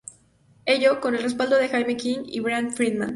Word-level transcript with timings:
Ello, 0.65 0.99
con 0.99 1.13
el 1.13 1.21
respaldo 1.21 1.57
de 1.57 1.69
Jamie 1.69 1.95
King 1.95 2.23
y 2.25 2.39
Brian 2.39 2.71
Friedman. 2.71 3.09